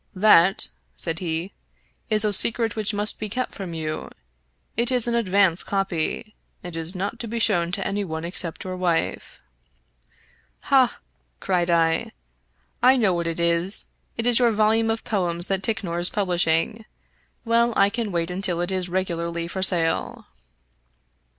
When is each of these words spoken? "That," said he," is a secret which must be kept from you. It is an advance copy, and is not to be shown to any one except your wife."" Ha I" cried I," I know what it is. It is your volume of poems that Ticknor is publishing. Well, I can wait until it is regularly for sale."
"That," 0.31 0.69
said 0.95 1.19
he," 1.19 1.53
is 2.09 2.25
a 2.25 2.33
secret 2.33 2.75
which 2.75 2.91
must 2.91 3.19
be 3.19 3.29
kept 3.29 3.53
from 3.53 3.75
you. 3.75 4.09
It 4.75 4.91
is 4.91 5.07
an 5.07 5.13
advance 5.13 5.61
copy, 5.61 6.33
and 6.63 6.75
is 6.75 6.95
not 6.95 7.19
to 7.19 7.27
be 7.27 7.37
shown 7.37 7.71
to 7.73 7.85
any 7.85 8.03
one 8.03 8.25
except 8.25 8.63
your 8.63 8.75
wife."" 8.75 9.39
Ha 10.71 10.97
I" 10.97 10.99
cried 11.39 11.69
I," 11.69 12.13
I 12.91 12.97
know 12.97 13.13
what 13.13 13.27
it 13.27 13.39
is. 13.39 13.85
It 14.17 14.25
is 14.25 14.39
your 14.39 14.49
volume 14.51 14.89
of 14.89 15.03
poems 15.03 15.45
that 15.45 15.61
Ticknor 15.61 15.99
is 15.99 16.09
publishing. 16.09 16.85
Well, 17.45 17.71
I 17.75 17.91
can 17.91 18.11
wait 18.11 18.31
until 18.31 18.59
it 18.59 18.71
is 18.71 18.89
regularly 18.89 19.47
for 19.47 19.61
sale." 19.61 20.25